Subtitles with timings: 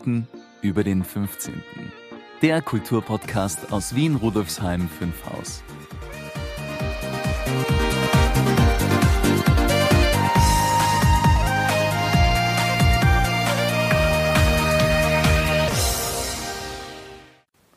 [0.00, 0.28] 15 Minuten
[0.62, 1.62] über den 15.
[2.42, 5.62] Der Kulturpodcast aus Wien Rudolfsheim 5 Haus.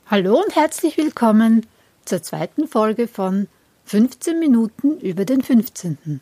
[0.08, 1.66] Hallo und herzlich willkommen
[2.06, 3.48] zur zweiten Folge von
[3.86, 6.22] 15 Minuten über den 15.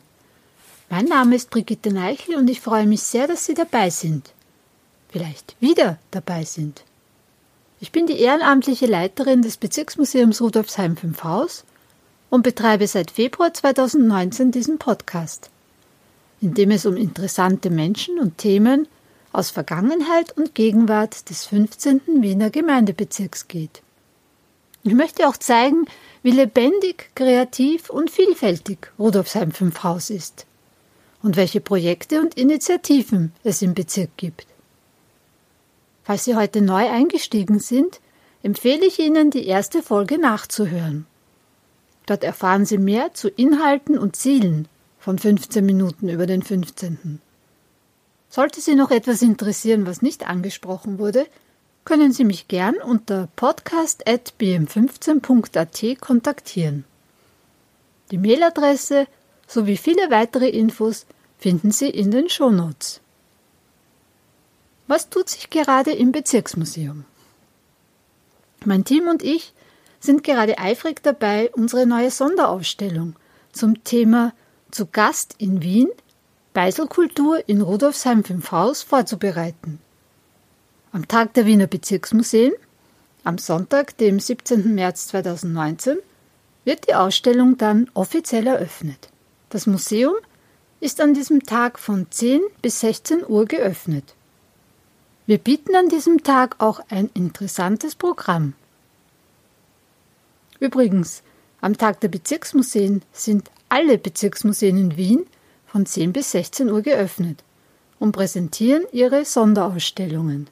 [0.88, 4.32] Mein Name ist Brigitte Neichel und ich freue mich sehr, dass Sie dabei sind.
[5.12, 6.84] Vielleicht wieder dabei sind.
[7.80, 11.64] Ich bin die ehrenamtliche Leiterin des Bezirksmuseums Rudolfsheim 5 Haus
[12.30, 15.50] und betreibe seit Februar 2019 diesen Podcast,
[16.40, 18.88] in dem es um interessante Menschen und Themen
[19.32, 22.22] aus Vergangenheit und Gegenwart des 15.
[22.22, 23.82] Wiener Gemeindebezirks geht.
[24.82, 25.84] Ich möchte auch zeigen,
[26.22, 30.46] wie lebendig, kreativ und vielfältig Rudolfsheim 5 Haus ist
[31.22, 34.46] und welche Projekte und Initiativen es im Bezirk gibt.
[36.04, 38.00] Falls Sie heute neu eingestiegen sind,
[38.42, 41.06] empfehle ich Ihnen, die erste Folge nachzuhören.
[42.06, 44.66] Dort erfahren Sie mehr zu Inhalten und Zielen
[44.98, 47.20] von 15 Minuten über den 15.
[48.28, 51.28] Sollte Sie noch etwas interessieren, was nicht angesprochen wurde,
[51.84, 56.84] können Sie mich gern unter podcast.bm15.at kontaktieren.
[58.10, 59.06] Die Mailadresse
[59.46, 61.06] sowie viele weitere Infos
[61.38, 63.01] finden Sie in den Shownotes.
[64.92, 67.06] Was tut sich gerade im Bezirksmuseum?
[68.66, 69.54] Mein Team und ich
[70.00, 73.16] sind gerade eifrig dabei, unsere neue Sonderausstellung
[73.52, 74.34] zum Thema
[74.70, 75.88] Zu Gast in Wien
[76.52, 79.80] Beiselkultur in Rudolfsheim 5 Haus vorzubereiten.
[80.92, 82.52] Am Tag der Wiener Bezirksmuseen,
[83.24, 84.74] am Sonntag, dem 17.
[84.74, 85.96] März 2019,
[86.66, 89.08] wird die Ausstellung dann offiziell eröffnet.
[89.48, 90.16] Das Museum
[90.80, 94.14] ist an diesem Tag von 10 bis 16 Uhr geöffnet.
[95.26, 98.54] Wir bieten an diesem Tag auch ein interessantes Programm.
[100.58, 101.22] Übrigens,
[101.60, 105.24] am Tag der Bezirksmuseen sind alle Bezirksmuseen in Wien
[105.66, 107.44] von 10 bis 16 Uhr geöffnet
[108.00, 110.50] und präsentieren ihre Sonderausstellungen.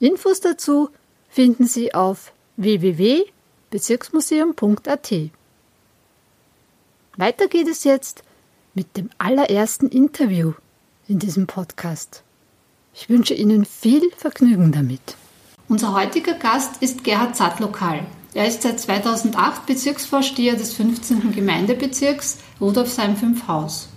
[0.00, 0.90] Infos dazu
[1.28, 5.12] finden Sie auf www.bezirksmuseum.at.
[7.16, 8.24] Weiter geht es jetzt
[8.74, 10.54] mit dem allerersten Interview
[11.06, 12.24] in diesem Podcast.
[12.94, 15.00] Ich wünsche Ihnen viel Vergnügen damit.
[15.68, 18.00] Unser heutiger Gast ist Gerhard Zattlokal.
[18.34, 21.32] Er ist seit 2008 Bezirksvorsteher des 15.
[21.32, 23.88] Gemeindebezirks Rudolfsheim 5 Haus.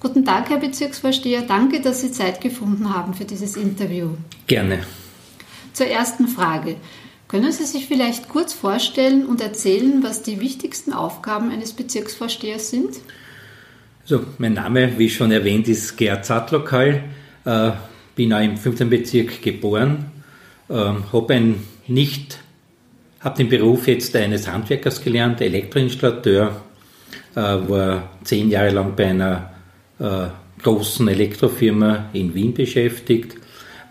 [0.00, 1.42] Guten Tag, Herr Bezirksvorsteher.
[1.42, 4.10] Danke, dass Sie Zeit gefunden haben für dieses Interview.
[4.46, 4.80] Gerne.
[5.72, 6.76] Zur ersten Frage.
[7.28, 12.96] Können Sie sich vielleicht kurz vorstellen und erzählen, was die wichtigsten Aufgaben eines Bezirksvorstehers sind?
[14.02, 17.04] Also, mein Name, wie schon erwähnt, ist Gerd Zattlokal.
[18.16, 18.90] Bin auch im 15.
[18.90, 20.06] Bezirk geboren.
[20.68, 21.54] Äh, habe
[21.86, 22.38] nicht,
[23.20, 26.62] habe den Beruf jetzt eines Handwerkers gelernt, Elektroinstallateur.
[27.36, 29.50] Äh, war zehn Jahre lang bei einer
[30.00, 33.36] äh, großen Elektrofirma in Wien beschäftigt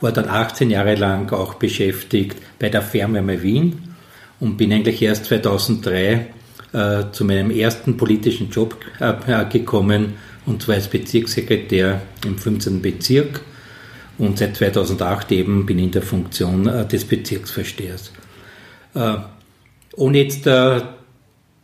[0.01, 3.95] war dann 18 Jahre lang auch beschäftigt bei der Fernwärme Wien
[4.39, 6.27] und bin eigentlich erst 2003
[6.73, 10.13] äh, zu meinem ersten politischen Job äh, gekommen
[10.45, 12.81] und zwar als Bezirkssekretär im 15.
[12.81, 13.41] Bezirk
[14.17, 18.11] und seit 2008 eben bin ich in der Funktion äh, des Bezirksverstehers.
[18.93, 19.15] Äh,
[19.95, 20.81] ohne jetzt äh,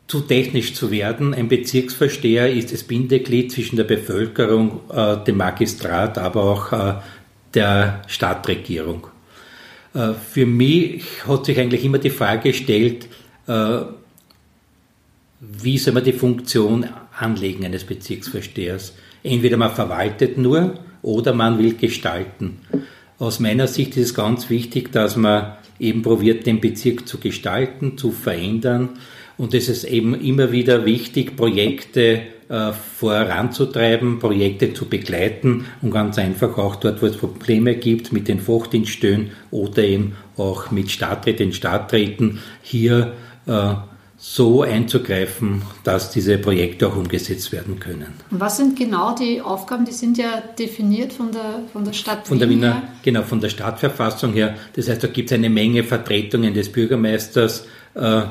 [0.08, 4.82] zu technisch zu werden, ein Bezirksversteher ist das Bindeglied zwischen der Bevölkerung,
[5.26, 7.00] dem Magistrat, aber auch
[7.54, 9.08] der Stadtregierung.
[9.94, 13.08] Für mich hat sich eigentlich immer die Frage gestellt,
[15.40, 18.94] wie soll man die Funktion anlegen eines Bezirksvorstehers?
[19.24, 22.60] Entweder man verwaltet nur oder man will gestalten.
[23.18, 27.98] Aus meiner Sicht ist es ganz wichtig, dass man eben probiert, den Bezirk zu gestalten,
[27.98, 28.90] zu verändern.
[29.38, 36.18] Und es ist eben immer wieder wichtig, Projekte äh, voranzutreiben, Projekte zu begleiten und ganz
[36.20, 41.54] einfach auch dort, wo es Probleme gibt mit den Fachdienststellen oder eben auch mit Stadträten,
[41.54, 43.14] Stadträten, hier
[43.48, 43.74] äh,
[44.24, 48.14] so einzugreifen, dass diese Projekte auch umgesetzt werden können.
[48.30, 49.84] Und was sind genau die Aufgaben?
[49.84, 53.50] Die sind ja definiert von der, von der Stadt Von der Wiener, genau, von der
[53.50, 54.56] Stadtverfassung her.
[54.76, 57.66] Das heißt, da gibt es eine Menge Vertretungen des Bürgermeisters,
[57.96, 58.22] äh,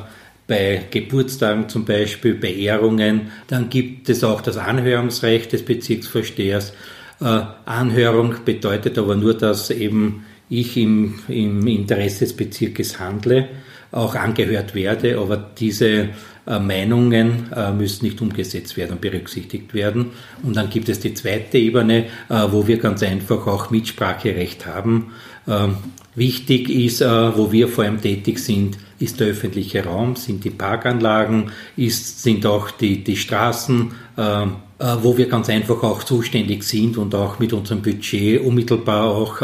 [0.47, 3.33] bei Geburtstagen zum Beispiel, bei Ehrungen.
[3.49, 6.73] Dann gibt es auch das Anhörungsrecht des Bezirksvorstehers.
[7.21, 13.49] Äh, Anhörung bedeutet aber nur, dass eben ich im, im Interesse des Bezirkes handle,
[13.93, 16.11] auch angehört werde, aber diese
[16.47, 20.07] äh, Meinungen müssen nicht umgesetzt werden und berücksichtigt werden.
[20.43, 25.13] Und dann gibt es die zweite Ebene, wo wir ganz einfach auch Mitspracherecht haben.
[25.47, 25.77] Ähm,
[26.15, 31.53] wichtig ist, wo wir vor allem tätig sind, ist der öffentliche Raum, sind die Parkanlagen,
[31.77, 37.39] ist, sind auch die, die Straßen, wo wir ganz einfach auch zuständig sind und auch
[37.39, 39.41] mit unserem Budget unmittelbar auch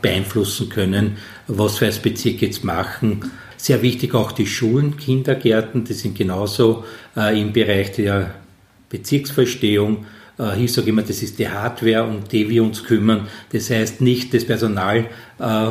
[0.00, 1.16] beeinflussen können,
[1.48, 3.30] was wir als Bezirk jetzt machen
[3.62, 6.84] sehr wichtig auch die Schulen, Kindergärten, die sind genauso
[7.16, 8.34] äh, im Bereich der
[8.88, 10.04] Bezirksverstehung.
[10.36, 13.28] Äh, ich sage immer, das ist die Hardware, um die wir uns kümmern.
[13.52, 15.06] Das heißt nicht das Personal,
[15.38, 15.70] äh,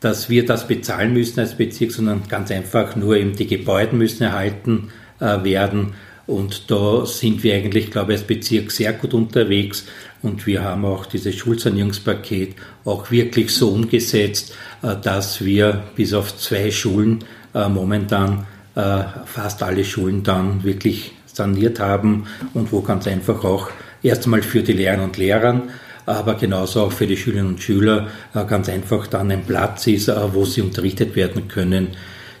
[0.00, 4.24] dass wir das bezahlen müssen als Bezirk, sondern ganz einfach nur eben die Gebäude müssen
[4.24, 4.88] erhalten
[5.20, 5.94] äh, werden.
[6.26, 9.84] Und da sind wir eigentlich, glaube ich, als Bezirk sehr gut unterwegs.
[10.22, 16.36] Und wir haben auch dieses Schulsanierungspaket auch wirklich so umgesetzt, äh, dass wir bis auf
[16.36, 17.24] zwei Schulen
[17.54, 23.70] äh, momentan äh, fast alle Schulen dann wirklich saniert haben und wo ganz einfach auch
[24.02, 25.62] erstmal für die Lehrerinnen und Lehrer,
[26.06, 30.44] aber genauso auch für die Schülerinnen und Schüler ganz einfach dann ein Platz ist, wo
[30.46, 31.88] sie unterrichtet werden können,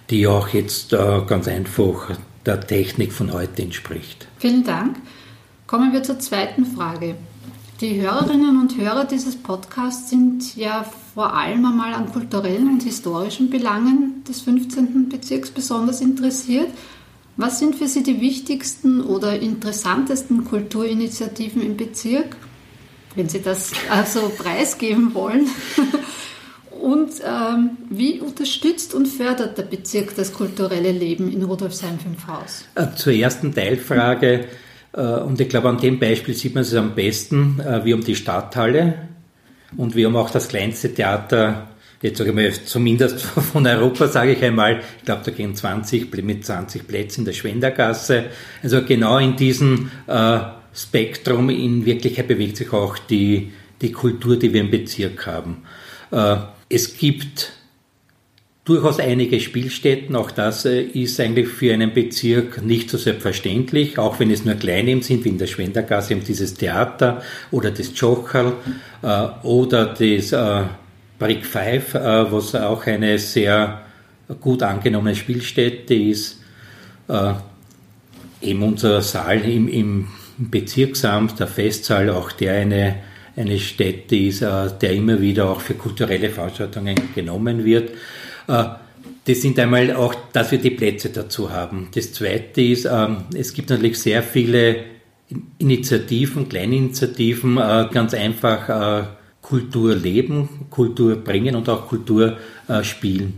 [0.08, 0.96] die auch jetzt
[1.26, 2.10] ganz einfach
[2.46, 4.28] der Technik von heute entspricht.
[4.38, 4.96] Vielen Dank.
[5.66, 7.16] Kommen wir zur zweiten Frage.
[7.80, 13.50] Die Hörerinnen und Hörer dieses Podcasts sind ja vor allem einmal an kulturellen und historischen
[13.50, 15.10] Belangen des 15.
[15.10, 16.68] Bezirks besonders interessiert.
[17.36, 22.36] Was sind für Sie die wichtigsten oder interessantesten Kulturinitiativen im Bezirk,
[23.14, 25.46] wenn Sie das also preisgeben wollen?
[26.86, 32.64] Und ähm, wie unterstützt und fördert der Bezirk das kulturelle Leben in Rudolfsheim-5 Haus?
[32.94, 34.44] Zur ersten Teilfrage
[34.92, 37.58] äh, und ich glaube, an dem Beispiel sieht man es am besten.
[37.58, 39.08] Äh, wir haben die Stadthalle
[39.76, 41.66] und wir haben auch das kleinste Theater,
[42.02, 43.20] jetzt sage ich mal, zumindest
[43.52, 44.80] von Europa, sage ich einmal.
[44.98, 48.26] Ich glaube, da gehen 20 mit 20 Plätzen in der Schwendergasse.
[48.62, 50.38] Also genau in diesem äh,
[50.72, 53.50] Spektrum in Wirklichkeit bewegt sich auch die,
[53.82, 55.64] die Kultur, die wir im Bezirk haben.
[56.68, 57.52] Es gibt
[58.66, 60.14] durchaus einige Spielstätten.
[60.14, 64.56] Auch das äh, ist eigentlich für einen Bezirk nicht so selbstverständlich, auch wenn es nur
[64.56, 68.52] kleine sind, wie in der Schwendergasse eben dieses Theater oder das Tschocherl
[69.02, 70.64] äh, oder das äh,
[71.18, 73.82] Brick 5, äh, was auch eine sehr
[74.40, 76.40] gut angenommene Spielstätte ist.
[77.08, 77.34] Äh,
[78.42, 80.08] eben unser Saal im, im
[80.38, 82.96] Bezirksamt, der Festsaal, auch der eine
[83.36, 87.90] eine Stätte ist, äh, der immer wieder auch für kulturelle Veranstaltungen genommen wird.
[88.48, 88.64] Äh,
[89.24, 91.88] das sind einmal auch, dass wir die Plätze dazu haben.
[91.94, 94.84] Das Zweite ist, ähm, es gibt natürlich sehr viele
[95.58, 99.08] Initiativen, Kleininitiativen, äh, ganz einfach
[99.42, 102.36] Kultur leben, Kultur bringen und auch Kultur
[102.82, 103.34] spielen.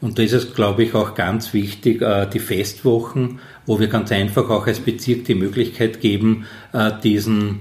[0.00, 2.02] Und da ist es, glaube ich, auch ganz wichtig,
[2.32, 6.46] die Festwochen, wo wir ganz einfach auch als Bezirk die Möglichkeit geben,
[7.04, 7.60] diesen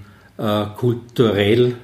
[0.78, 1.76] kulturell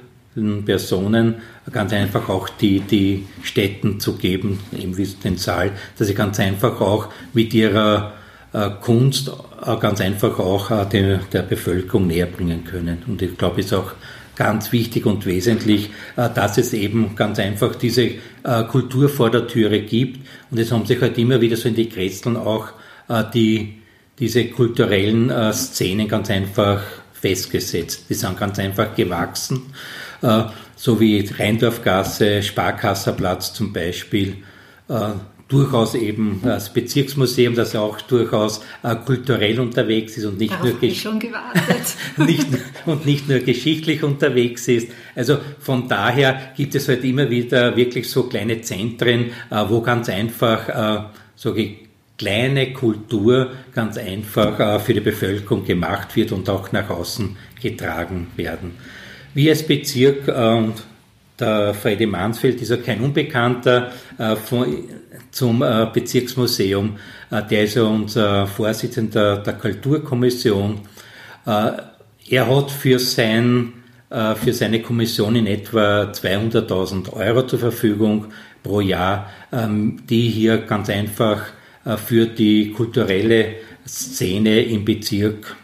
[0.64, 1.36] Personen
[1.72, 6.40] ganz einfach auch die, die Städten zu geben, eben wie den Saal, dass sie ganz
[6.40, 8.14] einfach auch mit ihrer
[8.52, 9.30] äh, Kunst
[9.64, 10.86] äh, ganz einfach auch äh,
[11.32, 13.02] der, Bevölkerung näher bringen können.
[13.06, 13.92] Und ich glaube, es ist auch
[14.36, 19.46] ganz wichtig und wesentlich, äh, dass es eben ganz einfach diese äh, Kultur vor der
[19.46, 20.26] Türe gibt.
[20.50, 22.68] Und es haben sich halt immer wieder so in die Kretzeln auch
[23.08, 23.74] äh, die,
[24.18, 26.80] diese kulturellen Szenen ganz einfach
[27.20, 28.04] festgesetzt.
[28.08, 29.72] Die sind ganz einfach gewachsen.
[30.22, 30.44] Äh,
[30.76, 34.38] so wie Rheindorfgasse, Sparkasserplatz zum Beispiel,
[34.88, 35.10] äh,
[35.48, 40.90] durchaus eben das Bezirksmuseum, das auch durchaus äh, kulturell unterwegs ist und nicht Darauf nur
[40.90, 41.94] schon gewartet.
[42.18, 42.46] nicht,
[42.84, 44.88] und nicht nur geschichtlich unterwegs ist.
[45.16, 49.32] Also von daher gibt es halt immer wieder wirklich so kleine Zentren,
[49.68, 51.54] wo ganz einfach so
[52.18, 58.72] kleine Kultur ganz einfach für die Bevölkerung gemacht wird und auch nach außen getragen werden.
[59.34, 60.82] Wir als Bezirk äh, und
[61.38, 64.34] der Freddy Mansfeld ist ja kein Unbekannter äh,
[65.30, 66.96] zum äh, Bezirksmuseum.
[67.30, 70.80] Der ist ja unser Vorsitzender der Kulturkommission.
[71.44, 73.74] Er hat für, sein,
[74.08, 78.28] für seine Kommission in etwa 200.000 Euro zur Verfügung
[78.62, 81.42] pro Jahr, ähm, die hier ganz einfach
[81.96, 83.54] für die kulturelle
[83.86, 85.56] Szene im Bezirk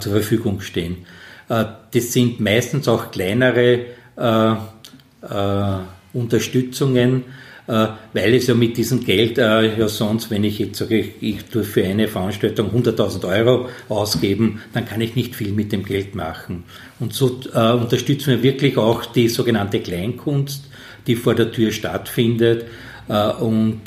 [0.00, 1.04] zur Verfügung stehen.
[1.48, 5.78] Äh, das sind meistens auch kleinere äh, äh,
[6.12, 7.24] Unterstützungen,
[7.66, 11.84] weil es ja mit diesem Geld ja sonst, wenn ich jetzt sage, ich tue für
[11.84, 16.64] eine Veranstaltung 100.000 Euro ausgeben, dann kann ich nicht viel mit dem Geld machen.
[16.98, 20.64] Und so äh, unterstützen wir wirklich auch die sogenannte Kleinkunst,
[21.06, 22.64] die vor der Tür stattfindet.
[23.06, 23.82] Äh, und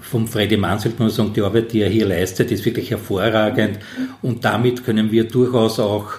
[0.00, 3.78] vom Freddy Mansfeld muss man sagen, die Arbeit, die er hier leistet, ist wirklich hervorragend
[4.22, 6.12] und damit können wir durchaus auch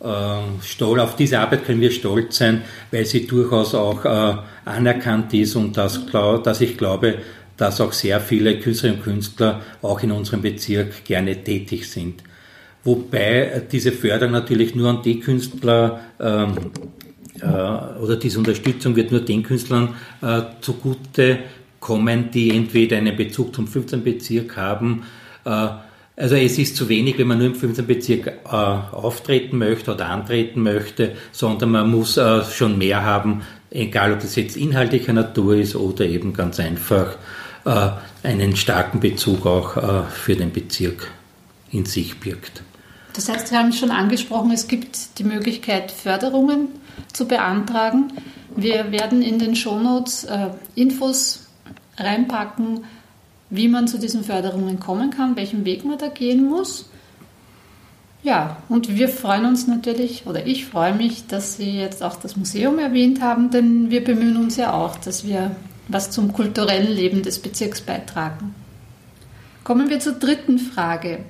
[0.00, 5.34] äh, stolz, auf diese Arbeit können wir stolz sein, weil sie durchaus auch äh, anerkannt
[5.34, 7.16] ist und das, dass ich glaube,
[7.56, 12.22] dass auch sehr viele Künstlerinnen und Künstler auch in unserem Bezirk gerne tätig sind.
[12.84, 16.52] Wobei diese Förderung natürlich nur an die Künstler ähm,
[17.40, 21.38] äh, oder diese Unterstützung wird nur den Künstlern äh, zugute
[21.86, 24.02] kommen, die entweder einen Bezug zum 15.
[24.02, 25.04] Bezirk haben.
[25.44, 25.68] Äh,
[26.16, 27.86] also es ist zu wenig, wenn man nur im 15.
[27.86, 34.12] Bezirk äh, auftreten möchte oder antreten möchte, sondern man muss äh, schon mehr haben, egal
[34.12, 37.16] ob das jetzt inhaltlicher Natur ist oder eben ganz einfach
[38.22, 41.10] einen starken Bezug auch für den Bezirk
[41.72, 42.62] in sich birgt.
[43.12, 46.68] Das heißt, Sie haben schon angesprochen, es gibt die Möglichkeit, Förderungen
[47.12, 48.12] zu beantragen.
[48.54, 51.45] Wir werden in den Shownotes äh, Infos
[51.98, 52.84] reinpacken,
[53.50, 56.90] wie man zu diesen Förderungen kommen kann, welchen Weg man da gehen muss.
[58.22, 62.36] Ja, und wir freuen uns natürlich, oder ich freue mich, dass Sie jetzt auch das
[62.36, 65.54] Museum erwähnt haben, denn wir bemühen uns ja auch, dass wir
[65.86, 68.54] was zum kulturellen Leben des Bezirks beitragen.
[69.62, 71.20] Kommen wir zur dritten Frage.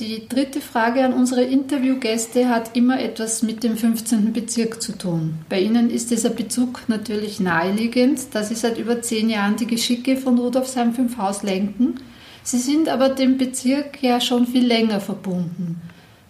[0.00, 4.32] Die dritte Frage an unsere Interviewgäste hat immer etwas mit dem 15.
[4.32, 5.38] Bezirk zu tun.
[5.48, 10.16] Bei Ihnen ist dieser Bezug natürlich naheliegend, da Sie seit über zehn Jahren die Geschicke
[10.16, 12.00] von Rudolfsheim 5 Haus lenken.
[12.42, 15.80] Sie sind aber dem Bezirk ja schon viel länger verbunden.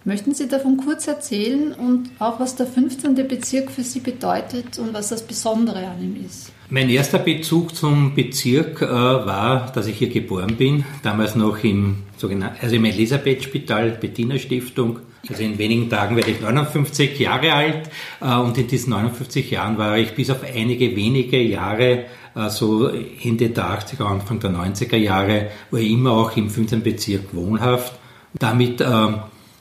[0.07, 3.15] Möchten Sie davon kurz erzählen und auch, was der 15.
[3.27, 6.51] Bezirk für Sie bedeutet und was das Besondere an ihm ist?
[6.69, 12.03] Mein erster Bezug zum Bezirk äh, war, dass ich hier geboren bin, damals noch im
[12.17, 14.99] sogenannten, also im Elisabeth-Spital, Bettina Stiftung.
[15.27, 17.89] Also in wenigen Tagen werde ich 59 Jahre alt
[18.21, 22.89] äh, und in diesen 59 Jahren war ich bis auf einige wenige Jahre, äh, so
[22.89, 26.83] Ende der 80er, Anfang der 90er Jahre, war ich immer auch im 15.
[26.83, 27.97] Bezirk wohnhaft.
[28.37, 29.07] Damit äh,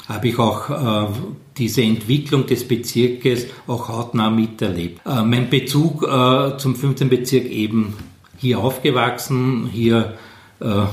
[0.08, 1.12] habe ich auch äh,
[1.56, 5.00] diese Entwicklung des Bezirkes auch hautnah miterlebt.
[5.06, 7.08] Äh, mein Bezug äh, zum 15.
[7.08, 7.94] Bezirk eben
[8.36, 10.18] hier aufgewachsen, hier,
[10.60, 10.84] äh,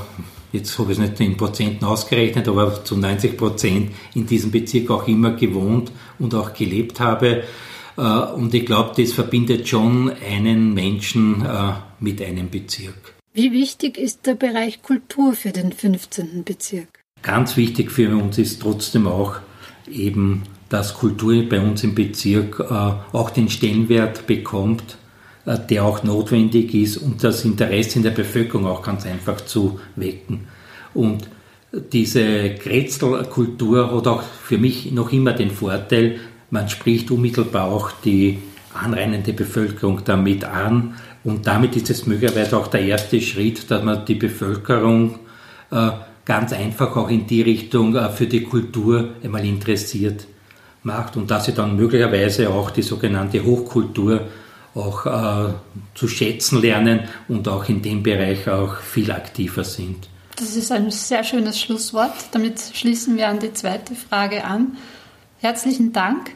[0.54, 4.90] jetzt habe ich es nicht in Prozenten ausgerechnet, aber zu 90 Prozent in diesem Bezirk
[4.90, 7.44] auch immer gewohnt und auch gelebt habe.
[7.98, 13.16] Äh, und ich glaube, das verbindet schon einen Menschen äh, mit einem Bezirk.
[13.34, 16.44] Wie wichtig ist der Bereich Kultur für den 15.
[16.44, 17.01] Bezirk?
[17.22, 19.36] Ganz wichtig für uns ist trotzdem auch
[19.90, 24.98] eben, dass Kultur bei uns im Bezirk äh, auch den Stellenwert bekommt,
[25.46, 29.80] äh, der auch notwendig ist, um das Interesse in der Bevölkerung auch ganz einfach zu
[29.96, 30.48] wecken.
[30.94, 31.30] Und
[31.74, 38.40] diese Kretzelkultur hat auch für mich noch immer den Vorteil, man spricht unmittelbar auch die
[38.74, 44.06] anreinende Bevölkerung damit an und damit ist es möglicherweise auch der erste Schritt, dass man
[44.06, 45.20] die Bevölkerung
[45.72, 45.92] äh,
[46.26, 50.28] ganz einfach auch in die Richtung für die Kultur einmal interessiert
[50.84, 54.22] macht und dass sie dann möglicherweise auch die sogenannte Hochkultur
[54.74, 55.54] auch äh,
[55.96, 60.08] zu schätzen lernen und auch in dem Bereich auch viel aktiver sind.
[60.38, 62.14] Das ist ein sehr schönes Schlusswort.
[62.32, 64.78] Damit schließen wir an die zweite Frage an.
[65.40, 66.32] Herzlichen Dank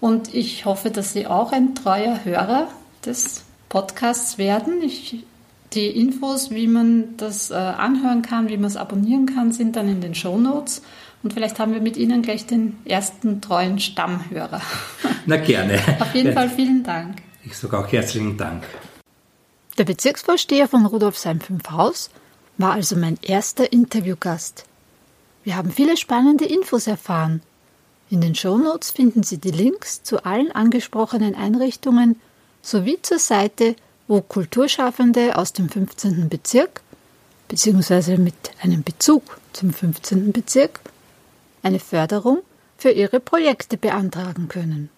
[0.00, 2.68] und ich hoffe, dass Sie auch ein treuer Hörer
[3.04, 4.82] des Podcasts werden.
[4.82, 5.24] Ich
[5.72, 9.88] die Infos, wie man das äh, anhören kann, wie man es abonnieren kann, sind dann
[9.88, 10.82] in den Show Notes.
[11.22, 14.60] Und vielleicht haben wir mit Ihnen gleich den ersten treuen Stammhörer.
[15.26, 15.80] Na gerne.
[16.00, 17.16] Auf jeden Fall vielen Dank.
[17.44, 18.64] Ich sage auch herzlichen Dank.
[19.76, 22.10] Der Bezirksvorsteher von Rudolfsheim 5 Haus
[22.56, 24.64] war also mein erster Interviewgast.
[25.44, 27.42] Wir haben viele spannende Infos erfahren.
[28.10, 32.20] In den Shownotes finden Sie die Links zu allen angesprochenen Einrichtungen
[32.62, 33.76] sowie zur Seite
[34.08, 36.28] wo Kulturschaffende aus dem 15.
[36.28, 36.80] Bezirk
[37.48, 38.16] bzw.
[38.16, 40.32] mit einem Bezug zum 15.
[40.32, 40.80] Bezirk
[41.62, 42.42] eine Förderung
[42.78, 44.88] für ihre Projekte beantragen können.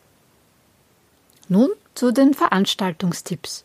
[1.49, 3.65] Nun zu den Veranstaltungstipps.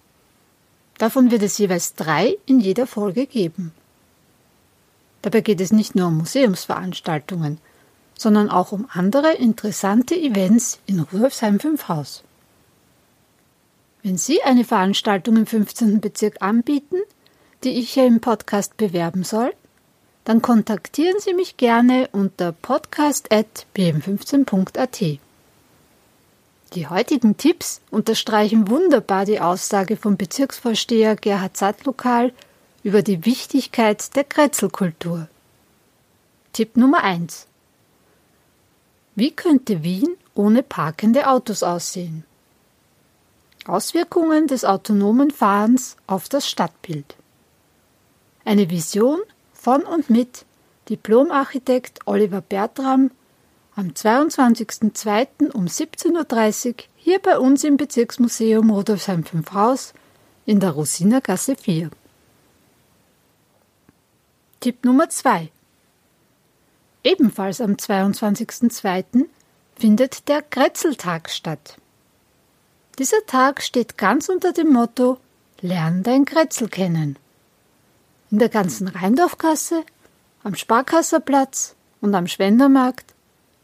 [0.98, 3.72] Davon wird es jeweils drei in jeder Folge geben.
[5.22, 7.60] Dabei geht es nicht nur um Museumsveranstaltungen,
[8.18, 12.24] sondern auch um andere interessante Events in Rudolfsheim 5 Haus.
[14.06, 16.00] Wenn Sie eine Veranstaltung im 15.
[16.00, 16.98] Bezirk anbieten,
[17.64, 19.52] die ich hier im Podcast bewerben soll,
[20.26, 25.20] dann kontaktieren Sie mich gerne unter podcast.bm15.at.
[26.76, 32.32] Die heutigen Tipps unterstreichen wunderbar die Aussage vom Bezirksvorsteher Gerhard Sattlokal
[32.84, 35.28] über die Wichtigkeit der Kretzelkultur.
[36.54, 37.48] Tipp Nummer 1.
[39.16, 42.24] Wie könnte Wien ohne parkende Autos aussehen?
[43.68, 47.16] Auswirkungen des autonomen Fahrens auf das Stadtbild.
[48.44, 49.20] Eine Vision
[49.54, 50.46] von und mit
[50.90, 53.12] Diplomarchitekt Oliver Bertram
[53.76, 55.52] am 22.02.
[55.52, 59.94] um 17.30 Uhr hier bei uns im Bezirksmuseum Rudolfsheim 5 Haus
[60.46, 61.90] in der Rosinergasse 4.
[64.60, 65.52] Tipp Nummer 2
[67.04, 69.26] Ebenfalls am 22.02.
[69.76, 71.78] findet der Kretzeltag statt.
[72.98, 75.18] Dieser Tag steht ganz unter dem Motto
[75.60, 77.18] Lern dein Kretzel kennen.
[78.32, 79.84] In der ganzen Rheindorfgasse,
[80.44, 83.14] am Sparkasserplatz und am Schwendermarkt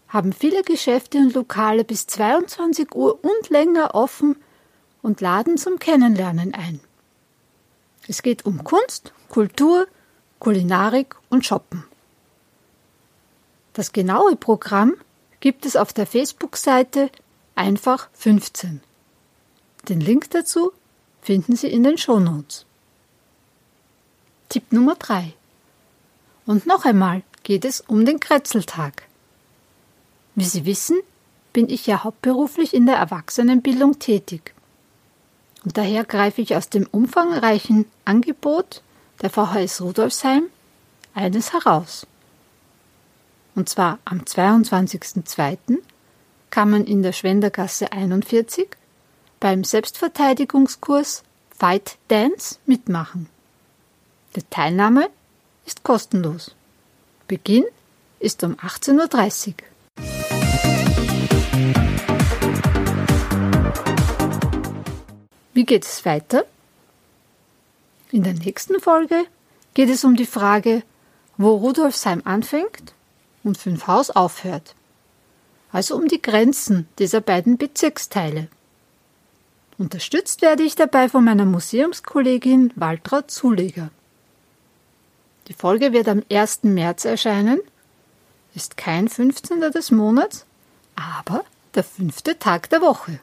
[0.10, 4.36] haben viele Geschäfte und Lokale bis 22 Uhr und länger offen
[5.02, 6.82] und laden zum Kennenlernen ein.
[8.10, 9.88] Es geht um Kunst, Kultur,
[10.40, 11.86] Kulinarik und Shoppen.
[13.74, 14.96] Das genaue Programm
[15.40, 17.10] gibt es auf der Facebook-Seite
[17.56, 18.82] Einfach 15.
[19.88, 20.72] Den Link dazu
[21.22, 22.66] finden Sie in den Shownotes.
[24.50, 25.34] Tipp Nummer 3.
[26.46, 29.04] Und noch einmal geht es um den Kretzeltag.
[30.36, 31.00] Wie Sie wissen,
[31.54, 34.54] bin ich ja hauptberuflich in der Erwachsenenbildung tätig.
[35.64, 38.82] Und daher greife ich aus dem umfangreichen Angebot
[39.22, 40.44] der VHS Rudolfsheim
[41.14, 42.08] eines heraus.
[43.54, 45.78] Und zwar am 22.02.
[46.50, 48.70] kann man in der Schwendergasse 41
[49.42, 51.24] beim Selbstverteidigungskurs
[51.58, 53.28] Fight Dance mitmachen.
[54.36, 55.10] Die Teilnahme
[55.66, 56.56] ist kostenlos.
[57.28, 57.66] Beginn
[58.20, 59.56] ist um 18.30 Uhr.
[65.54, 66.46] Wie geht es weiter?
[68.12, 69.26] In der nächsten Folge
[69.74, 70.84] geht es um die Frage,
[71.38, 72.94] wo Rudolfsheim anfängt
[73.44, 74.76] und Fünfhaus aufhört.
[75.72, 78.48] Also um die Grenzen dieser beiden Bezirksteile.
[79.82, 83.90] Unterstützt werde ich dabei von meiner Museumskollegin Waltraud Zuleger.
[85.48, 86.66] Die Folge wird am 1.
[86.66, 87.60] März erscheinen,
[88.54, 89.60] ist kein 15.
[89.60, 90.46] des Monats,
[90.96, 93.20] aber der fünfte Tag der Woche.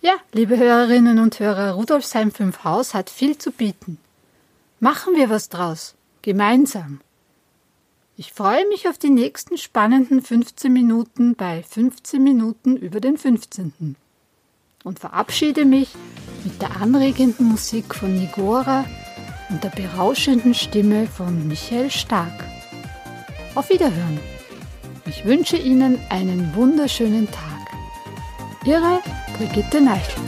[0.00, 3.98] Ja, liebe Hörerinnen und Hörer, Rudolfsheim 5 Haus hat viel zu bieten.
[4.80, 7.00] Machen wir was draus, gemeinsam.
[8.16, 13.94] Ich freue mich auf die nächsten spannenden 15 Minuten bei 15 Minuten über den 15.
[14.84, 15.88] Und verabschiede mich
[16.44, 18.84] mit der anregenden Musik von Nigora
[19.50, 22.44] und der berauschenden Stimme von Michael Stark.
[23.54, 24.18] Auf Wiederhören.
[25.06, 27.44] Ich wünsche Ihnen einen wunderschönen Tag.
[28.64, 29.00] Ihre
[29.36, 30.22] Brigitte Neichel.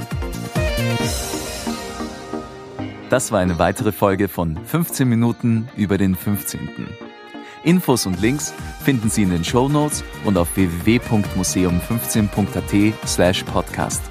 [3.10, 6.88] Das war eine weitere Folge von 15 Minuten über den 15.
[7.62, 8.52] Infos und Links
[8.84, 14.02] finden Sie in den Show Notes und auf www.museum15.at slash podcast.